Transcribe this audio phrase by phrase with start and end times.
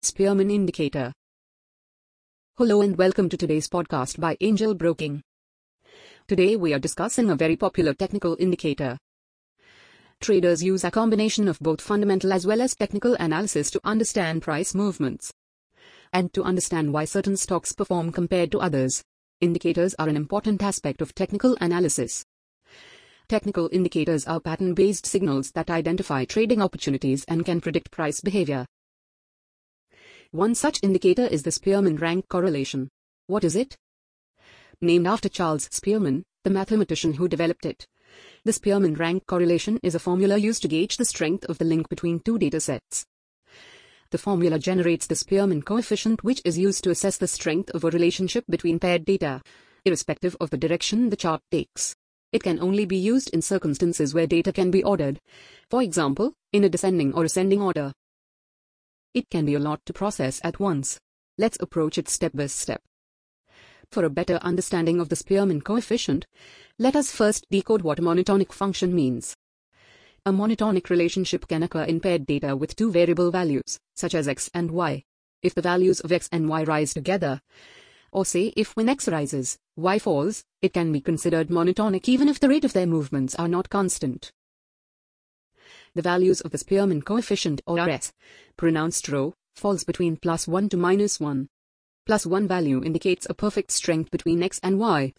[0.00, 1.12] Spearman Indicator.
[2.56, 5.22] Hello and welcome to today's podcast by Angel Broking.
[6.28, 8.96] Today we are discussing a very popular technical indicator.
[10.20, 14.72] Traders use a combination of both fundamental as well as technical analysis to understand price
[14.72, 15.32] movements
[16.12, 19.02] and to understand why certain stocks perform compared to others.
[19.40, 22.24] Indicators are an important aspect of technical analysis.
[23.28, 28.64] Technical indicators are pattern based signals that identify trading opportunities and can predict price behavior.
[30.32, 32.90] One such indicator is the Spearman rank correlation.
[33.28, 33.78] What is it?
[34.78, 37.86] Named after Charles Spearman, the mathematician who developed it.
[38.44, 41.88] The Spearman rank correlation is a formula used to gauge the strength of the link
[41.88, 43.06] between two datasets.
[44.10, 47.90] The formula generates the Spearman coefficient which is used to assess the strength of a
[47.90, 49.40] relationship between paired data,
[49.86, 51.96] irrespective of the direction the chart takes.
[52.32, 55.20] It can only be used in circumstances where data can be ordered,
[55.70, 57.94] for example, in a descending or ascending order.
[59.14, 61.00] It can be a lot to process at once.
[61.38, 62.82] Let's approach it step by step.
[63.90, 66.26] For a better understanding of the Spearman coefficient,
[66.78, 69.34] let us first decode what a monotonic function means.
[70.26, 74.50] A monotonic relationship can occur in paired data with two variable values, such as x
[74.52, 75.04] and y.
[75.42, 77.40] If the values of x and y rise together,
[78.12, 82.40] or say if when x rises, y falls, it can be considered monotonic even if
[82.40, 84.32] the rate of their movements are not constant
[85.98, 88.12] the values of the Spearman coefficient or RS,
[88.56, 91.48] pronounced rho, falls between plus 1 to minus 1.
[92.06, 95.12] Plus 1 value indicates a perfect strength between x and y,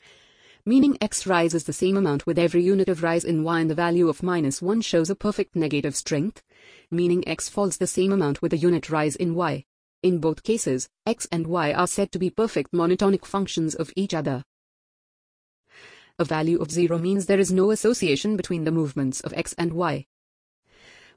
[0.65, 3.75] meaning x rises the same amount with every unit of rise in y and the
[3.75, 6.41] value of minus 1 shows a perfect negative strength,
[6.89, 9.65] meaning x falls the same amount with a unit rise in y.
[10.01, 14.13] In both cases, x and y are said to be perfect monotonic functions of each
[14.13, 14.45] other.
[16.17, 19.73] A value of 0 means there is no association between the movements of x and
[19.73, 20.05] y.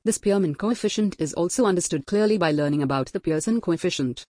[0.05, 4.27] The Spearman coefficient is also understood clearly by learning about the Pearson coefficient.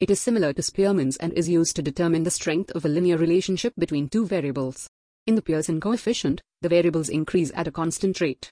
[0.00, 3.18] It is similar to Spearman's and is used to determine the strength of a linear
[3.18, 4.88] relationship between two variables.
[5.26, 8.50] In the Pearson coefficient, the variables increase at a constant rate.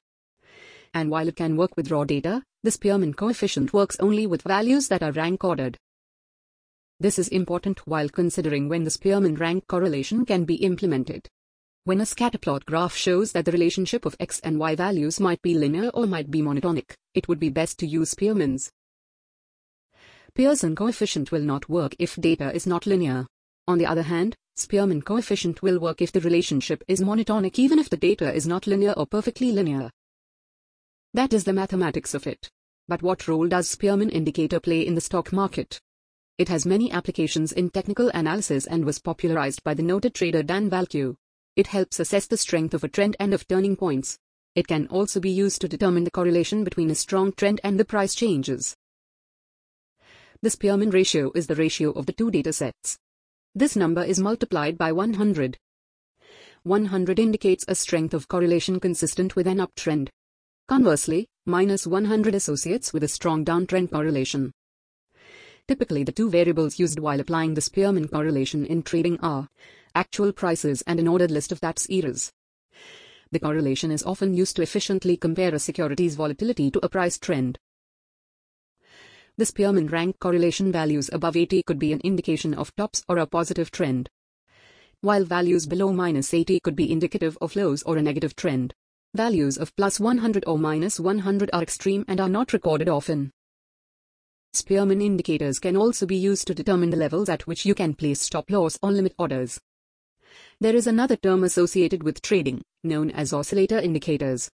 [0.93, 4.89] And while it can work with raw data, the Spearman coefficient works only with values
[4.89, 5.79] that are rank ordered.
[7.01, 11.31] This is important while considering when the Spearman rank correlation can be implemented.
[11.89, 15.55] When a scatterplot graph shows that the relationship of x and y values might be
[15.55, 18.71] linear or might be monotonic, it would be best to use Spearman's.
[20.35, 23.27] Pearson coefficient will not work if data is not linear.
[23.67, 27.89] On the other hand, Spearman coefficient will work if the relationship is monotonic even if
[27.89, 29.91] the data is not linear or perfectly linear.
[31.15, 32.51] That is the mathematics of it.
[32.87, 35.81] But what role does Spearman indicator play in the stock market?
[36.37, 40.69] It has many applications in technical analysis and was popularized by the noted trader Dan
[40.69, 41.17] Valcu.
[41.59, 44.17] It helps assess the strength of a trend and of turning points.
[44.55, 47.85] It can also be used to determine the correlation between a strong trend and the
[47.85, 48.77] price changes.
[50.41, 52.97] The Spearman ratio is the ratio of the two data sets.
[53.57, 55.59] This number is multiplied by 100.
[56.63, 60.11] 100 indicates a strength of correlation consistent with an uptrend.
[60.69, 64.53] Conversely, minus 100 associates with a strong downtrend correlation.
[65.67, 69.49] Typically the two variables used while applying the Spearman correlation in trading are
[69.99, 72.33] actual prices and an ordered list of that series.
[73.33, 77.59] The correlation is often used to efficiently compare a security's volatility to a price trend.
[79.37, 83.27] The Spearman rank correlation values above 80 could be an indication of tops or a
[83.27, 84.09] positive trend,
[85.01, 88.75] while values below minus 80 could be indicative of lows or a negative trend.
[89.15, 93.31] Values of plus 100 or minus 100 are extreme and are not recorded often.
[94.55, 98.21] Spearman indicators can also be used to determine the levels at which you can place
[98.21, 99.61] stop loss or limit orders.
[100.61, 104.51] There is another term associated with trading, known as oscillator indicators.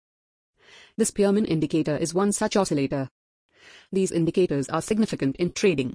[0.96, 3.08] The Spearman indicator is one such oscillator.
[3.90, 5.94] These indicators are significant in trading,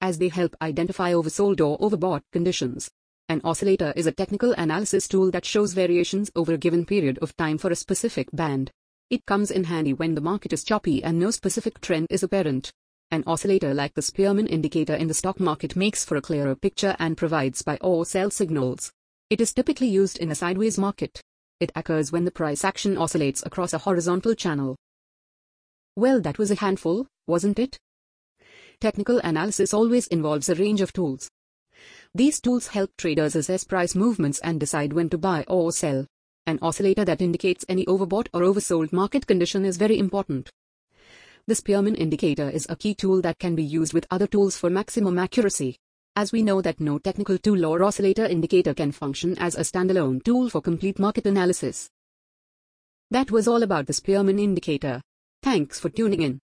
[0.00, 2.90] as they help identify oversold or overbought conditions.
[3.28, 7.36] An oscillator is a technical analysis tool that shows variations over a given period of
[7.36, 8.70] time for a specific band.
[9.10, 12.72] It comes in handy when the market is choppy and no specific trend is apparent.
[13.10, 16.96] An oscillator like the Spearman indicator in the stock market makes for a clearer picture
[16.98, 18.92] and provides buy or sell signals.
[19.28, 21.20] It is typically used in a sideways market.
[21.58, 24.76] It occurs when the price action oscillates across a horizontal channel.
[25.96, 27.76] Well, that was a handful, wasn't it?
[28.80, 31.28] Technical analysis always involves a range of tools.
[32.14, 36.06] These tools help traders assess price movements and decide when to buy or sell.
[36.46, 40.50] An oscillator that indicates any overbought or oversold market condition is very important.
[41.48, 44.70] The Spearman indicator is a key tool that can be used with other tools for
[44.70, 45.78] maximum accuracy
[46.16, 50.24] as we know that no technical tool or oscillator indicator can function as a standalone
[50.24, 51.90] tool for complete market analysis.
[53.10, 55.02] That was all about the Spearman indicator.
[55.42, 56.40] Thanks for tuning in.